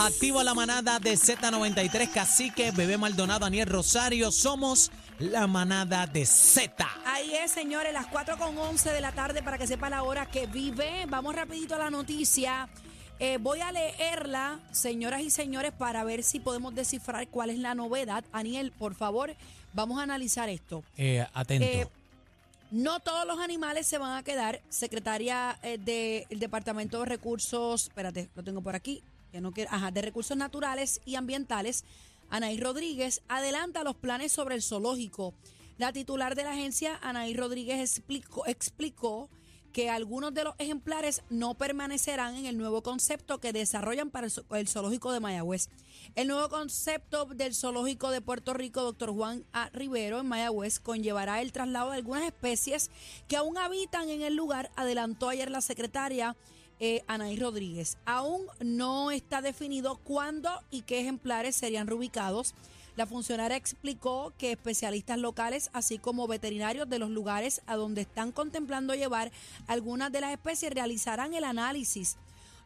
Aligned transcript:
Activa 0.00 0.44
la 0.44 0.54
manada 0.54 1.00
de 1.00 1.14
Z93, 1.14 2.12
Cacique, 2.12 2.70
Bebé 2.70 2.96
Maldonado, 2.96 3.40
Daniel 3.40 3.66
Rosario. 3.66 4.30
Somos 4.30 4.92
la 5.18 5.48
manada 5.48 6.06
de 6.06 6.24
Z. 6.24 6.88
Ahí 7.04 7.34
es, 7.34 7.50
señores, 7.50 7.92
las 7.92 8.06
4 8.06 8.38
con 8.38 8.56
11 8.56 8.92
de 8.92 9.00
la 9.00 9.10
tarde 9.10 9.42
para 9.42 9.58
que 9.58 9.66
sepa 9.66 9.90
la 9.90 10.04
hora 10.04 10.26
que 10.26 10.46
vive. 10.46 11.04
Vamos 11.08 11.34
rapidito 11.34 11.74
a 11.74 11.78
la 11.78 11.90
noticia. 11.90 12.68
Eh, 13.18 13.38
voy 13.40 13.60
a 13.60 13.72
leerla, 13.72 14.60
señoras 14.70 15.22
y 15.22 15.30
señores, 15.30 15.72
para 15.72 16.04
ver 16.04 16.22
si 16.22 16.38
podemos 16.38 16.76
descifrar 16.76 17.26
cuál 17.26 17.50
es 17.50 17.58
la 17.58 17.74
novedad. 17.74 18.24
Aniel, 18.30 18.70
por 18.70 18.94
favor, 18.94 19.34
vamos 19.72 19.98
a 19.98 20.04
analizar 20.04 20.48
esto. 20.48 20.84
Eh, 20.96 21.26
atento. 21.34 21.66
Eh, 21.66 21.88
no 22.70 23.00
todos 23.00 23.26
los 23.26 23.40
animales 23.40 23.88
se 23.88 23.98
van 23.98 24.16
a 24.16 24.22
quedar. 24.22 24.60
Secretaria 24.68 25.58
del 25.80 26.24
Departamento 26.38 27.00
de 27.00 27.06
Recursos, 27.06 27.88
espérate, 27.88 28.28
lo 28.36 28.44
tengo 28.44 28.60
por 28.60 28.76
aquí, 28.76 29.02
ajá, 29.68 29.90
de 29.90 30.02
Recursos 30.02 30.36
Naturales 30.36 31.00
y 31.04 31.16
Ambientales, 31.16 31.84
Anaí 32.30 32.58
Rodríguez, 32.58 33.22
adelanta 33.28 33.84
los 33.84 33.96
planes 33.96 34.32
sobre 34.32 34.54
el 34.54 34.62
zoológico. 34.62 35.34
La 35.78 35.92
titular 35.92 36.34
de 36.34 36.44
la 36.44 36.52
agencia, 36.52 36.98
Anaí 37.02 37.34
Rodríguez, 37.34 37.80
explicó, 37.80 38.46
explicó 38.46 39.30
que 39.72 39.90
algunos 39.90 40.34
de 40.34 40.44
los 40.44 40.54
ejemplares 40.58 41.22
no 41.30 41.54
permanecerán 41.54 42.34
en 42.36 42.46
el 42.46 42.58
nuevo 42.58 42.82
concepto 42.82 43.38
que 43.38 43.52
desarrollan 43.52 44.10
para 44.10 44.26
el 44.26 44.68
zoológico 44.68 45.12
de 45.12 45.20
Mayagüez. 45.20 45.68
El 46.14 46.28
nuevo 46.28 46.48
concepto 46.48 47.26
del 47.26 47.54
zoológico 47.54 48.10
de 48.10 48.20
Puerto 48.20 48.54
Rico, 48.54 48.82
doctor 48.82 49.12
Juan 49.12 49.44
A. 49.52 49.68
Rivero, 49.70 50.20
en 50.20 50.26
Mayagüez, 50.26 50.80
conllevará 50.80 51.42
el 51.42 51.52
traslado 51.52 51.90
de 51.90 51.96
algunas 51.98 52.24
especies 52.24 52.90
que 53.28 53.36
aún 53.36 53.58
habitan 53.58 54.08
en 54.08 54.22
el 54.22 54.34
lugar, 54.34 54.70
adelantó 54.74 55.28
ayer 55.28 55.50
la 55.50 55.60
secretaria 55.60 56.36
eh, 56.80 57.02
Anaí 57.06 57.36
Rodríguez. 57.36 57.98
Aún 58.04 58.46
no 58.60 59.10
está 59.10 59.42
definido 59.42 59.96
cuándo 59.96 60.50
y 60.70 60.82
qué 60.82 61.00
ejemplares 61.00 61.56
serían 61.56 61.86
reubicados. 61.86 62.54
La 62.96 63.06
funcionaria 63.06 63.56
explicó 63.56 64.32
que 64.38 64.50
especialistas 64.50 65.18
locales, 65.18 65.70
así 65.72 65.98
como 65.98 66.26
veterinarios 66.26 66.88
de 66.88 66.98
los 66.98 67.10
lugares 67.10 67.62
a 67.66 67.76
donde 67.76 68.00
están 68.00 68.32
contemplando 68.32 68.94
llevar 68.94 69.30
algunas 69.68 70.10
de 70.10 70.20
las 70.20 70.32
especies, 70.32 70.72
realizarán 70.72 71.32
el 71.34 71.44
análisis. 71.44 72.16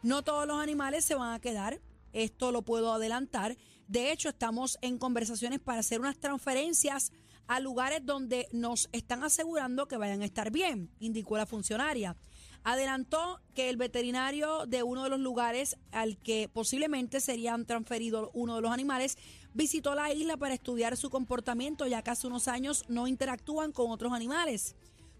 No 0.01 0.23
todos 0.23 0.47
los 0.47 0.59
animales 0.59 1.05
se 1.05 1.15
van 1.15 1.33
a 1.33 1.39
quedar, 1.39 1.79
esto 2.13 2.51
lo 2.51 2.63
puedo 2.63 2.93
adelantar. 2.93 3.57
De 3.87 4.11
hecho, 4.11 4.29
estamos 4.29 4.79
en 4.81 4.97
conversaciones 4.97 5.59
para 5.59 5.81
hacer 5.81 5.99
unas 5.99 6.17
transferencias 6.17 7.11
a 7.47 7.59
lugares 7.59 8.05
donde 8.05 8.47
nos 8.51 8.89
están 8.91 9.23
asegurando 9.23 9.87
que 9.87 9.97
vayan 9.97 10.21
a 10.21 10.25
estar 10.25 10.51
bien, 10.51 10.89
indicó 10.99 11.37
la 11.37 11.45
funcionaria. 11.45 12.15
Adelantó 12.63 13.41
que 13.55 13.69
el 13.69 13.77
veterinario 13.77 14.65
de 14.65 14.83
uno 14.83 15.03
de 15.03 15.09
los 15.09 15.19
lugares 15.19 15.77
al 15.91 16.17
que 16.17 16.49
posiblemente 16.51 17.19
serían 17.19 17.65
transferidos 17.65 18.29
uno 18.33 18.55
de 18.55 18.61
los 18.61 18.71
animales 18.71 19.17
visitó 19.53 19.95
la 19.95 20.13
isla 20.13 20.37
para 20.37 20.53
estudiar 20.53 20.95
su 20.95 21.09
comportamiento, 21.09 21.87
ya 21.87 22.01
que 22.01 22.11
hace 22.11 22.27
unos 22.27 22.47
años 22.47 22.85
no 22.87 23.07
interactúan 23.07 23.71
con 23.71 23.91
otros 23.91 24.13
animales. 24.13 24.75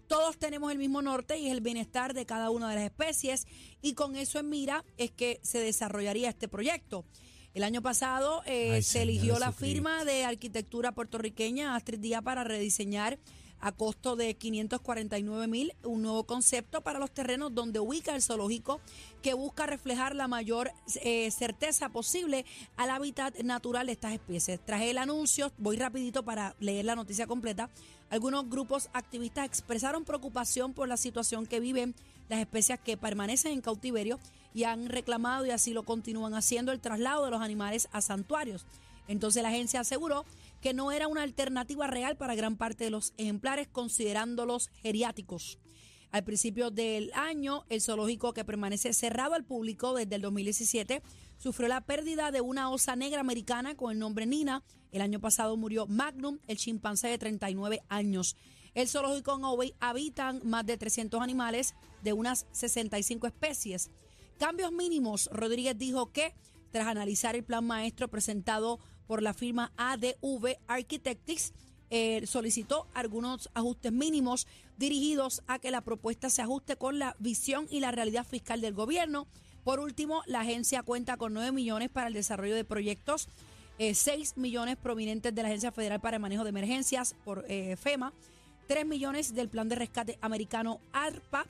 Todos 0.06 0.38
tenemos 0.38 0.72
el 0.72 0.78
mismo 0.78 1.02
norte 1.02 1.38
y 1.38 1.46
es 1.46 1.52
el 1.52 1.60
bienestar 1.60 2.14
de 2.14 2.26
cada 2.26 2.50
una 2.50 2.68
de 2.68 2.76
las 2.76 2.84
especies 2.84 3.46
y 3.82 3.94
con 3.94 4.16
eso 4.16 4.38
en 4.38 4.48
mira 4.48 4.84
es 4.96 5.10
que 5.10 5.40
se 5.42 5.60
desarrollaría 5.60 6.30
este 6.30 6.48
proyecto. 6.48 7.04
El 7.54 7.62
año 7.62 7.82
pasado 7.82 8.42
eh, 8.46 8.72
Ay, 8.74 8.82
se 8.82 9.02
eligió 9.02 9.38
la 9.38 9.52
firma 9.52 10.04
de 10.04 10.24
arquitectura 10.24 10.92
puertorriqueña 10.92 11.76
Astrid 11.76 12.00
Díaz 12.00 12.22
para 12.22 12.42
rediseñar 12.42 13.18
a 13.60 13.72
costo 13.72 14.16
de 14.16 14.34
549 14.34 15.46
mil 15.46 15.72
un 15.82 16.02
nuevo 16.02 16.24
concepto 16.24 16.82
para 16.82 16.98
los 16.98 17.10
terrenos 17.10 17.54
donde 17.54 17.80
ubica 17.80 18.14
el 18.14 18.22
zoológico 18.22 18.80
que 19.22 19.34
busca 19.34 19.66
reflejar 19.66 20.14
la 20.14 20.28
mayor 20.28 20.72
eh, 21.02 21.30
certeza 21.30 21.88
posible 21.88 22.44
al 22.76 22.90
hábitat 22.90 23.38
natural 23.40 23.86
de 23.86 23.92
estas 23.92 24.12
especies. 24.12 24.60
Traje 24.64 24.90
el 24.90 24.98
anuncio, 24.98 25.52
voy 25.58 25.76
rapidito 25.76 26.24
para 26.24 26.54
leer 26.60 26.84
la 26.84 26.94
noticia 26.94 27.26
completa. 27.26 27.70
Algunos 28.10 28.48
grupos 28.48 28.90
activistas 28.92 29.46
expresaron 29.46 30.04
preocupación 30.04 30.74
por 30.74 30.88
la 30.88 30.96
situación 30.96 31.46
que 31.46 31.60
viven 31.60 31.94
las 32.28 32.40
especies 32.40 32.80
que 32.80 32.96
permanecen 32.96 33.52
en 33.52 33.60
cautiverio 33.60 34.18
y 34.54 34.64
han 34.64 34.88
reclamado 34.88 35.46
y 35.46 35.50
así 35.50 35.72
lo 35.72 35.82
continúan 35.82 36.34
haciendo 36.34 36.72
el 36.72 36.80
traslado 36.80 37.24
de 37.24 37.30
los 37.30 37.40
animales 37.40 37.88
a 37.92 38.00
santuarios. 38.00 38.66
Entonces 39.08 39.42
la 39.42 39.48
agencia 39.50 39.80
aseguró 39.80 40.24
que 40.64 40.72
no 40.72 40.92
era 40.92 41.08
una 41.08 41.20
alternativa 41.20 41.86
real 41.88 42.16
para 42.16 42.34
gran 42.34 42.56
parte 42.56 42.84
de 42.84 42.90
los 42.90 43.12
ejemplares, 43.18 43.68
considerándolos 43.68 44.70
geriáticos. 44.80 45.58
Al 46.10 46.24
principio 46.24 46.70
del 46.70 47.12
año, 47.12 47.66
el 47.68 47.82
zoológico 47.82 48.32
que 48.32 48.46
permanece 48.46 48.94
cerrado 48.94 49.34
al 49.34 49.44
público 49.44 49.92
desde 49.92 50.14
el 50.14 50.22
2017 50.22 51.02
sufrió 51.36 51.68
la 51.68 51.82
pérdida 51.82 52.30
de 52.30 52.40
una 52.40 52.70
osa 52.70 52.96
negra 52.96 53.20
americana 53.20 53.74
con 53.74 53.92
el 53.92 53.98
nombre 53.98 54.24
Nina. 54.24 54.62
El 54.90 55.02
año 55.02 55.20
pasado 55.20 55.54
murió 55.58 55.86
Magnum, 55.86 56.38
el 56.46 56.56
chimpancé 56.56 57.08
de 57.08 57.18
39 57.18 57.82
años. 57.90 58.34
El 58.72 58.88
zoológico 58.88 59.36
en 59.36 59.44
Owey 59.44 59.74
habitan 59.80 60.40
más 60.44 60.64
de 60.64 60.78
300 60.78 61.20
animales 61.20 61.74
de 62.02 62.14
unas 62.14 62.46
65 62.52 63.26
especies. 63.26 63.90
Cambios 64.38 64.72
mínimos, 64.72 65.28
Rodríguez 65.30 65.76
dijo 65.76 66.10
que 66.10 66.32
tras 66.70 66.86
analizar 66.86 67.36
el 67.36 67.44
plan 67.44 67.66
maestro 67.66 68.08
presentado 68.08 68.80
por 69.06 69.22
la 69.22 69.34
firma 69.34 69.72
ADV 69.76 70.56
Architects, 70.66 71.52
eh, 71.90 72.26
solicitó 72.26 72.86
algunos 72.94 73.50
ajustes 73.54 73.92
mínimos 73.92 74.46
dirigidos 74.76 75.42
a 75.46 75.58
que 75.58 75.70
la 75.70 75.82
propuesta 75.82 76.30
se 76.30 76.42
ajuste 76.42 76.76
con 76.76 76.98
la 76.98 77.14
visión 77.18 77.66
y 77.70 77.80
la 77.80 77.90
realidad 77.90 78.26
fiscal 78.26 78.60
del 78.60 78.74
gobierno. 78.74 79.26
Por 79.62 79.80
último, 79.80 80.22
la 80.26 80.40
agencia 80.40 80.82
cuenta 80.82 81.16
con 81.16 81.32
9 81.34 81.52
millones 81.52 81.90
para 81.90 82.08
el 82.08 82.14
desarrollo 82.14 82.54
de 82.54 82.64
proyectos, 82.64 83.28
eh, 83.78 83.94
6 83.94 84.36
millones 84.36 84.76
provenientes 84.76 85.34
de 85.34 85.42
la 85.42 85.48
Agencia 85.48 85.72
Federal 85.72 86.00
para 86.00 86.16
el 86.16 86.22
Manejo 86.22 86.44
de 86.44 86.50
Emergencias 86.50 87.14
por 87.24 87.44
eh, 87.48 87.76
FEMA, 87.76 88.12
3 88.68 88.86
millones 88.86 89.34
del 89.34 89.48
Plan 89.48 89.68
de 89.68 89.76
Rescate 89.76 90.18
Americano 90.20 90.80
ARPA, 90.92 91.46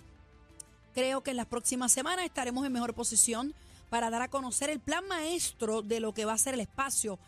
Creo 0.95 1.23
que 1.23 1.33
en 1.33 1.37
las 1.37 1.47
próximas 1.47 1.91
semanas 1.91 2.25
estaremos 2.25 2.65
en 2.65 2.73
mejor 2.73 2.95
posición 2.95 3.53
para 3.91 4.11
dar 4.11 4.23
a 4.23 4.29
conocer 4.29 4.71
el 4.71 4.79
plan 4.79 5.07
maestro 5.09 5.83
de 5.83 5.99
lo 5.99 6.15
que 6.15 6.25
va 6.25 6.33
a 6.33 6.39
ser 6.39 6.55
el 6.55 6.61
espacio. 6.61 7.19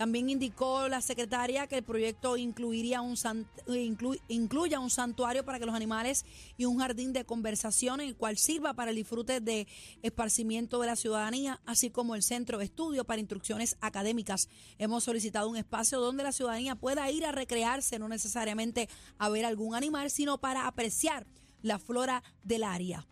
También 0.00 0.30
indicó 0.30 0.88
la 0.88 1.02
secretaria 1.02 1.66
que 1.66 1.76
el 1.76 1.82
proyecto 1.82 2.38
incluiría 2.38 3.02
un 3.02 3.16
inclu- 3.16 4.18
incluya 4.28 4.80
un 4.80 4.88
santuario 4.88 5.44
para 5.44 5.58
que 5.58 5.66
los 5.66 5.74
animales 5.74 6.24
y 6.56 6.64
un 6.64 6.78
jardín 6.78 7.12
de 7.12 7.26
conversación 7.26 8.00
en 8.00 8.08
el 8.08 8.16
cual 8.16 8.38
sirva 8.38 8.72
para 8.72 8.92
el 8.92 8.96
disfrute 8.96 9.42
de 9.42 9.66
esparcimiento 10.02 10.80
de 10.80 10.86
la 10.86 10.96
ciudadanía, 10.96 11.60
así 11.66 11.90
como 11.90 12.14
el 12.14 12.22
centro 12.22 12.56
de 12.56 12.64
estudio 12.64 13.04
para 13.04 13.20
instrucciones 13.20 13.76
académicas. 13.82 14.48
Hemos 14.78 15.04
solicitado 15.04 15.50
un 15.50 15.58
espacio 15.58 16.00
donde 16.00 16.22
la 16.22 16.32
ciudadanía 16.32 16.76
pueda 16.76 17.10
ir 17.10 17.26
a 17.26 17.32
recrearse, 17.32 17.98
no 17.98 18.08
necesariamente 18.08 18.88
a 19.18 19.28
ver 19.28 19.44
algún 19.44 19.74
animal, 19.74 20.10
sino 20.10 20.38
para 20.38 20.66
apreciar 20.66 21.26
la 21.60 21.78
flora 21.78 22.22
del 22.42 22.64
área. 22.64 23.06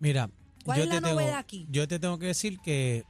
Mira, 0.00 0.28
¿Cuál 0.64 0.78
yo 0.78 0.82
es 0.82 0.88
la 0.88 0.96
te 0.96 1.00
tengo, 1.02 1.14
novedad 1.20 1.38
aquí? 1.38 1.68
yo 1.70 1.86
te 1.86 2.00
tengo 2.00 2.18
que 2.18 2.26
decir 2.26 2.58
que 2.58 3.04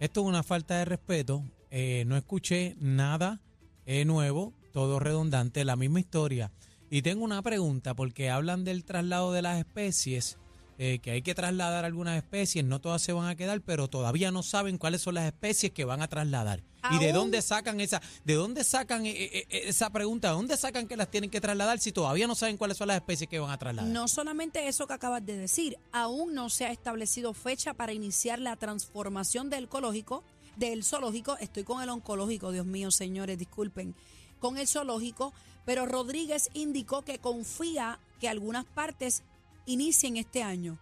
esto 0.00 0.22
es 0.22 0.26
una 0.26 0.42
falta 0.42 0.78
de 0.78 0.86
respeto. 0.86 1.44
Eh, 1.70 2.04
no 2.06 2.16
escuché 2.16 2.76
nada 2.80 3.40
eh, 3.86 4.04
nuevo, 4.04 4.54
todo 4.72 4.98
redundante, 4.98 5.64
la 5.64 5.76
misma 5.76 6.00
historia. 6.00 6.52
Y 6.90 7.02
tengo 7.02 7.24
una 7.24 7.42
pregunta, 7.42 7.94
porque 7.94 8.30
hablan 8.30 8.64
del 8.64 8.84
traslado 8.84 9.32
de 9.32 9.42
las 9.42 9.58
especies, 9.58 10.38
eh, 10.80 11.00
que 11.00 11.10
hay 11.10 11.22
que 11.22 11.34
trasladar 11.34 11.84
algunas 11.84 12.16
especies, 12.16 12.64
no 12.64 12.80
todas 12.80 13.02
se 13.02 13.12
van 13.12 13.26
a 13.26 13.34
quedar, 13.34 13.60
pero 13.62 13.88
todavía 13.88 14.30
no 14.30 14.44
saben 14.44 14.78
cuáles 14.78 15.02
son 15.02 15.14
las 15.16 15.26
especies 15.26 15.72
que 15.72 15.84
van 15.84 16.02
a 16.02 16.06
trasladar. 16.06 16.62
¿Y 16.92 16.98
de 17.00 17.12
dónde 17.12 17.42
sacan 17.42 17.80
esa, 17.80 18.00
de 18.24 18.34
dónde 18.34 18.62
sacan 18.62 19.04
eh, 19.04 19.16
eh, 19.18 19.46
esa 19.50 19.90
pregunta? 19.90 20.28
¿De 20.28 20.34
dónde 20.34 20.56
sacan 20.56 20.86
que 20.86 20.96
las 20.96 21.10
tienen 21.10 21.30
que 21.30 21.40
trasladar 21.40 21.80
si 21.80 21.90
todavía 21.90 22.28
no 22.28 22.36
saben 22.36 22.56
cuáles 22.56 22.76
son 22.76 22.86
las 22.86 22.96
especies 22.96 23.28
que 23.28 23.40
van 23.40 23.50
a 23.50 23.58
trasladar? 23.58 23.90
No 23.90 24.06
solamente 24.06 24.68
eso 24.68 24.86
que 24.86 24.92
acabas 24.92 25.26
de 25.26 25.36
decir, 25.36 25.76
aún 25.90 26.32
no 26.34 26.48
se 26.48 26.66
ha 26.66 26.70
establecido 26.70 27.34
fecha 27.34 27.74
para 27.74 27.92
iniciar 27.92 28.38
la 28.38 28.54
transformación 28.54 29.50
del 29.50 29.64
ecológico, 29.64 30.22
del 30.58 30.84
zoológico, 30.84 31.36
estoy 31.38 31.64
con 31.64 31.82
el 31.82 31.88
oncológico, 31.88 32.52
Dios 32.52 32.66
mío, 32.66 32.90
señores, 32.90 33.38
disculpen, 33.38 33.94
con 34.38 34.58
el 34.58 34.66
zoológico, 34.66 35.32
pero 35.64 35.86
Rodríguez 35.86 36.50
indicó 36.54 37.02
que 37.02 37.18
confía 37.18 37.98
que 38.20 38.28
algunas 38.28 38.64
partes 38.64 39.22
inicien 39.66 40.16
este 40.16 40.42
año. 40.42 40.78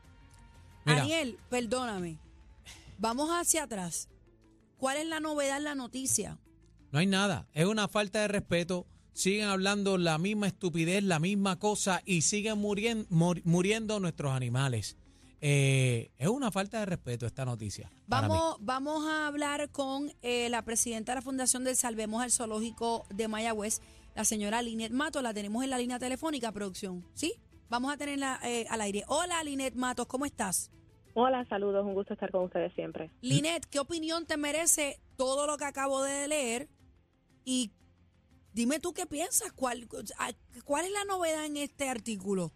Mira. 0.84 1.00
Daniel, 1.00 1.38
perdóname. 1.50 2.19
Vamos 2.99 3.31
hacia 3.31 3.64
atrás. 3.64 4.08
¿Cuál 4.78 4.99
es 4.99 5.06
la 5.06 5.20
novedad 5.20 5.56
en 5.56 5.64
la 5.64 5.75
noticia? 5.75 6.38
No 6.93 6.99
hay 6.99 7.06
nada. 7.06 7.49
Es 7.52 7.67
una 7.67 7.88
falta 7.88 8.20
de 8.20 8.28
respeto. 8.28 8.87
Siguen 9.12 9.49
hablando 9.49 9.99
la 9.99 10.19
misma 10.19 10.46
estupidez, 10.46 11.02
la 11.02 11.19
misma 11.19 11.58
cosa 11.58 12.02
y 12.05 12.23
siguen 12.23 12.58
muriendo 12.58 14.00
nuestros 14.00 14.32
animales. 14.32 14.96
Eh, 15.41 16.11
es 16.19 16.29
una 16.29 16.50
falta 16.50 16.81
de 16.81 16.87
respeto 16.87 17.27
esta 17.27 17.44
noticia. 17.44 17.91
Vamos, 18.06 18.56
vamos 18.61 19.06
a 19.06 19.27
hablar 19.27 19.71
con 19.71 20.11
eh, 20.23 20.49
la 20.49 20.62
presidenta 20.62 21.12
de 21.12 21.17
la 21.17 21.23
Fundación 21.23 21.65
del 21.65 21.77
Salvemos 21.77 22.23
al 22.23 22.31
Zoológico 22.31 23.06
de 23.11 23.29
Mayagüez, 23.29 23.81
la 24.15 24.25
señora 24.25 24.62
Linet 24.62 24.93
Matos. 24.93 25.23
La 25.23 25.35
tenemos 25.35 25.62
en 25.62 25.71
la 25.71 25.79
línea 25.79 25.99
telefónica, 25.99 26.53
producción. 26.53 27.05
¿Sí? 27.15 27.35
Vamos 27.69 27.93
a 27.93 27.97
tenerla 27.97 28.41
eh, 28.44 28.67
al 28.71 28.81
aire. 28.81 29.05
Hola, 29.09 29.43
Linet 29.44 29.75
Matos, 29.75 30.06
¿cómo 30.06 30.25
estás? 30.25 30.71
Hola, 31.15 31.44
saludos, 31.49 31.85
un 31.85 31.94
gusto 31.94 32.15
estar 32.15 32.31
con 32.31 32.44
ustedes 32.44 32.73
siempre. 32.75 33.11
Linet, 33.23 33.67
¿qué 33.67 33.79
opinión 33.79 34.27
te 34.27 34.37
merece 34.37 35.00
todo 35.17 35.47
lo 35.47 35.56
que 35.56 35.65
acabo 35.65 36.03
de 36.03 36.29
leer? 36.29 36.69
Y 37.44 37.73
dime 38.53 38.81
tú 38.81 38.93
qué 38.93 39.06
piensas, 39.06 39.53
¿cuál, 39.53 39.88
cuál 40.65 40.85
es 40.85 40.93
la 40.93 41.05
novedad 41.05 41.47
en 41.47 41.56
este 41.56 41.88
artículo? 41.88 42.53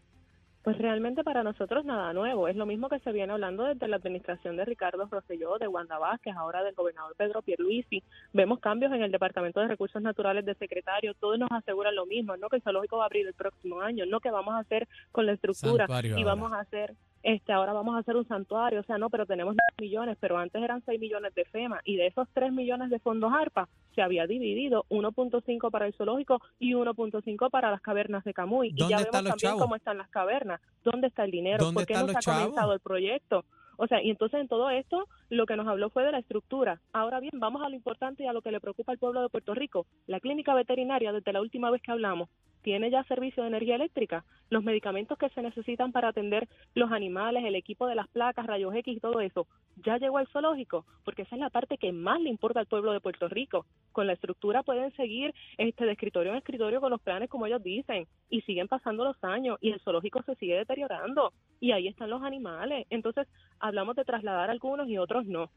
Pues 0.63 0.77
realmente 0.77 1.25
para 1.25 1.43
nosotros 1.43 1.87
nada 1.87 2.13
nuevo, 2.13 2.47
es 2.47 2.55
lo 2.55 2.67
mismo 2.67 2.91
que 2.91 2.99
se 2.99 3.13
viene 3.13 3.33
hablando 3.33 3.65
desde 3.65 3.89
la 3.89 3.97
administración 3.97 4.59
de 4.59 4.67
Ricardo 4.67 5.09
Rosselló, 5.11 5.57
de 5.57 5.67
Wanda 5.69 5.99
Vázquez, 5.99 6.37
ahora 6.37 6.63
del 6.63 6.75
gobernador 6.75 7.15
Pedro 7.17 7.41
Pierluisi. 7.41 8.03
Vemos 8.35 8.61
cambios 8.61 8.93
en 8.93 9.03
el 9.03 9.11
Departamento 9.11 9.61
de 9.61 9.69
Recursos 9.69 10.03
Naturales 10.03 10.45
de 10.45 10.55
secretario, 10.57 11.15
todos 11.15 11.39
nos 11.39 11.51
aseguran 11.51 11.95
lo 11.95 12.05
mismo, 12.05 12.37
no 12.37 12.51
que 12.51 12.57
el 12.57 12.63
zoológico 12.63 12.99
va 12.99 13.05
a 13.05 13.07
abrir 13.07 13.27
el 13.27 13.33
próximo 13.33 13.81
año, 13.81 14.05
no 14.05 14.21
que 14.21 14.31
vamos 14.31 14.55
a 14.55 14.59
hacer 14.59 14.87
con 15.13 15.25
la 15.25 15.33
estructura 15.33 15.87
y 16.03 16.25
vamos 16.25 16.53
a 16.53 16.61
hacer 16.61 16.95
este 17.23 17.53
ahora 17.53 17.73
vamos 17.73 17.95
a 17.95 17.99
hacer 17.99 18.17
un 18.17 18.27
santuario, 18.27 18.81
o 18.81 18.85
sea, 18.85 18.99
no, 18.99 19.11
pero 19.11 19.27
tenemos 19.27 19.55
9 19.55 19.91
millones, 19.91 20.17
pero 20.21 20.39
antes 20.39 20.63
eran 20.63 20.83
6 20.85 20.99
millones 20.99 21.35
de 21.35 21.45
FEMA 21.45 21.81
y 21.85 21.97
de 21.97 22.07
esos 22.07 22.29
3 22.33 22.53
millones 22.53 22.91
de 22.91 22.99
fondos 22.99 23.33
ARPA 23.33 23.69
se 23.95 24.03
había 24.03 24.27
dividido 24.27 24.87
1.5 24.89 25.71
para 25.71 25.87
el 25.87 25.95
zoológico 25.95 26.41
y 26.59 26.73
1.5 26.73 27.51
para 27.51 27.71
las 27.71 27.81
cavernas 27.81 28.25
de 28.25 28.33
Camuy. 28.33 28.73
Y 28.75 28.89
ya 28.89 28.99
vemos 28.99 29.11
también 29.11 29.59
cómo 29.59 29.77
están 29.77 29.99
las 29.99 30.09
cavernas, 30.09 30.61
dónde 30.85 31.09
está 31.09 31.25
el 31.25 31.31
dinero, 31.31 31.73
por 31.73 31.87
qué 31.87 31.95
no 31.95 32.09
se 32.09 32.31
ha 32.31 32.35
comenzado 32.35 32.73
el 32.73 32.81
proyecto. 32.81 33.45
O 33.83 33.87
sea, 33.87 34.03
y 34.03 34.11
entonces 34.11 34.39
en 34.41 34.49
todo 34.49 34.69
esto 34.69 35.09
lo 35.31 35.47
que 35.47 35.57
nos 35.57 35.67
habló 35.67 35.89
fue 35.89 36.05
de 36.05 36.13
la 36.13 36.19
estructura. 36.19 36.83
Ahora 36.93 37.19
bien, 37.19 37.33
vamos 37.37 37.63
a 37.63 37.69
lo 37.71 37.75
importante 37.75 38.23
y 38.23 38.27
a 38.27 38.33
lo 38.35 38.43
que 38.43 38.51
le 38.51 38.61
preocupa 38.61 38.93
al 38.93 38.99
pueblo 38.99 39.23
de 39.23 39.31
Puerto 39.31 39.55
Rico. 39.55 39.87
La 40.07 40.21
clínica 40.21 40.55
veterinaria, 40.55 41.13
desde 41.13 41.33
la 41.33 41.41
última 41.41 41.71
vez 41.71 41.81
que 41.81 41.91
hablamos, 41.91 42.29
tiene 42.63 42.91
ya 42.91 43.05
servicio 43.05 43.43
de 43.43 43.49
energía 43.49 43.77
eléctrica, 43.77 44.25
los 44.51 44.63
medicamentos 44.63 45.17
que 45.19 45.29
se 45.31 45.43
necesitan 45.43 45.93
para 45.93 46.09
atender 46.09 46.49
los 46.75 46.93
animales, 46.93 47.45
el 47.45 47.55
equipo 47.55 47.87
de 47.87 47.95
las 47.95 48.09
placas, 48.09 48.47
rayos 48.47 48.75
X 48.75 48.97
y 48.97 49.01
todo 49.01 49.21
eso, 49.21 49.47
ya 49.77 49.99
llegó 49.99 50.19
al 50.19 50.29
zoológico, 50.29 50.85
porque 51.05 51.23
esa 51.23 51.37
es 51.37 51.41
la 51.41 51.51
parte 51.51 51.79
que 51.79 51.93
más 51.93 52.21
le 52.21 52.31
importa 52.31 52.61
al 52.61 52.67
pueblo 52.67 52.93
de 52.93 53.01
Puerto 53.01 53.29
Rico. 53.29 53.67
Con 53.93 54.07
la 54.07 54.13
estructura 54.13 54.63
pueden 54.63 54.95
seguir 54.97 55.35
este 55.59 55.85
de 55.85 55.93
escritorio 55.93 56.33
en 56.33 56.39
escritorio 56.39 56.81
con 56.81 56.91
los 56.91 57.01
planes 57.01 57.29
como 57.29 57.47
ellos 57.47 57.63
dicen 57.63 58.07
y 58.29 58.43
siguen 58.43 58.69
pasando 58.69 59.05
los 59.05 59.23
años 59.25 59.59
y 59.61 59.71
el 59.71 59.81
zoológico 59.81 60.23
se 60.23 60.35
sigue 60.37 60.57
deteriorando 60.57 61.33
y 61.61 61.73
ahí 61.73 61.89
están 61.89 62.11
los 62.11 62.23
animales. 62.23 62.87
Entonces, 62.91 63.27
hablamos 63.59 63.97
de 63.97 64.05
trasladar 64.05 64.51
algunos 64.51 64.89
y 64.89 64.99
otros 64.99 65.27
no. 65.27 65.51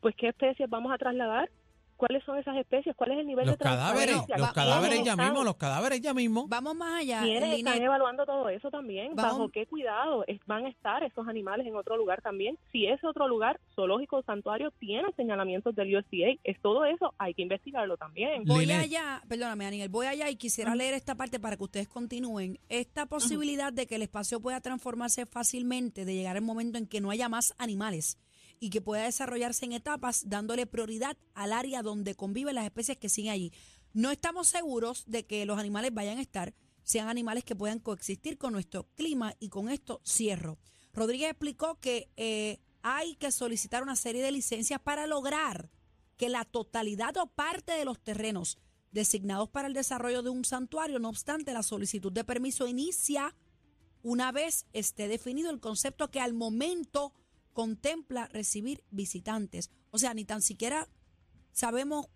Pues 0.00 0.14
qué 0.16 0.28
especies 0.28 0.70
vamos 0.70 0.92
a 0.92 0.98
trasladar? 0.98 1.50
Cuáles 1.98 2.24
son 2.24 2.38
esas 2.38 2.56
especies, 2.56 2.96
cuál 2.96 3.10
es 3.12 3.18
el 3.18 3.26
nivel 3.26 3.44
los 3.44 3.58
de 3.58 3.64
cadáveres, 3.64 4.16
Los 4.36 4.52
cadáveres 4.52 5.04
ya 5.04 5.16
mismo, 5.16 5.44
los 5.44 5.56
cadáveres 5.56 6.00
ya 6.00 6.14
mismo. 6.14 6.46
Vamos 6.48 6.74
más 6.76 7.00
allá. 7.00 7.22
¿Quiénes 7.22 7.58
están 7.58 7.82
evaluando 7.82 8.24
todo 8.24 8.48
eso 8.48 8.70
también? 8.70 9.14
¿Bajo 9.14 9.50
qué 9.50 9.66
cuidado 9.66 10.24
van 10.46 10.64
a 10.64 10.68
estar 10.68 11.02
esos 11.02 11.26
animales 11.28 11.66
en 11.66 11.76
otro 11.76 11.96
lugar 11.96 12.22
también? 12.22 12.56
Si 12.72 12.86
ese 12.86 13.06
otro 13.06 13.28
lugar, 13.28 13.60
zoológico 13.74 14.18
o 14.18 14.22
santuario, 14.22 14.70
tiene 14.78 15.12
señalamientos 15.16 15.74
del 15.74 15.96
USDA, 15.96 16.38
es 16.44 16.58
todo 16.62 16.84
eso, 16.84 17.12
hay 17.18 17.34
que 17.34 17.42
investigarlo 17.42 17.96
también. 17.96 18.44
Voy 18.44 18.70
allá, 18.70 19.20
perdóname, 19.28 19.64
Daniel, 19.64 19.88
voy 19.88 20.06
allá 20.06 20.30
y 20.30 20.36
quisiera 20.36 20.74
leer 20.74 20.94
esta 20.94 21.16
parte 21.16 21.40
para 21.40 21.56
que 21.56 21.64
ustedes 21.64 21.88
continúen. 21.88 22.58
Esta 22.68 23.06
posibilidad 23.06 23.72
de 23.72 23.86
que 23.86 23.96
el 23.96 24.02
espacio 24.02 24.40
pueda 24.40 24.60
transformarse 24.60 25.26
fácilmente, 25.26 26.04
de 26.04 26.14
llegar 26.14 26.36
el 26.36 26.42
momento 26.42 26.78
en 26.78 26.86
que 26.86 27.00
no 27.00 27.10
haya 27.10 27.28
más 27.28 27.54
animales 27.58 28.16
y 28.60 28.70
que 28.70 28.80
pueda 28.80 29.04
desarrollarse 29.04 29.64
en 29.64 29.72
etapas 29.72 30.28
dándole 30.28 30.66
prioridad 30.66 31.16
al 31.34 31.52
área 31.52 31.82
donde 31.82 32.14
conviven 32.14 32.54
las 32.54 32.64
especies 32.64 32.98
que 32.98 33.08
siguen 33.08 33.32
allí. 33.32 33.52
No 33.92 34.10
estamos 34.10 34.48
seguros 34.48 35.04
de 35.06 35.26
que 35.26 35.46
los 35.46 35.58
animales 35.58 35.92
vayan 35.94 36.18
a 36.18 36.22
estar, 36.22 36.54
sean 36.82 37.08
animales 37.08 37.44
que 37.44 37.56
puedan 37.56 37.78
coexistir 37.78 38.38
con 38.38 38.52
nuestro 38.52 38.88
clima 38.94 39.34
y 39.40 39.48
con 39.48 39.68
esto 39.68 40.00
cierro. 40.04 40.58
Rodríguez 40.92 41.30
explicó 41.30 41.78
que 41.80 42.10
eh, 42.16 42.60
hay 42.82 43.14
que 43.16 43.30
solicitar 43.30 43.82
una 43.82 43.96
serie 43.96 44.22
de 44.22 44.32
licencias 44.32 44.80
para 44.80 45.06
lograr 45.06 45.70
que 46.16 46.28
la 46.28 46.44
totalidad 46.44 47.16
o 47.16 47.26
parte 47.26 47.72
de 47.72 47.84
los 47.84 48.02
terrenos 48.02 48.58
designados 48.90 49.48
para 49.48 49.68
el 49.68 49.74
desarrollo 49.74 50.22
de 50.22 50.30
un 50.30 50.44
santuario, 50.44 50.98
no 50.98 51.08
obstante, 51.08 51.52
la 51.52 51.62
solicitud 51.62 52.12
de 52.12 52.24
permiso 52.24 52.66
inicia 52.66 53.34
una 54.02 54.32
vez 54.32 54.66
esté 54.72 55.08
definido 55.08 55.50
el 55.50 55.60
concepto 55.60 56.10
que 56.10 56.20
al 56.20 56.32
momento 56.32 57.12
contempla 57.58 58.28
recibir 58.32 58.84
visitantes. 58.92 59.68
O 59.90 59.98
sea, 59.98 60.14
ni 60.14 60.24
tan 60.24 60.42
siquiera 60.42 60.86
sabemos. 61.50 62.06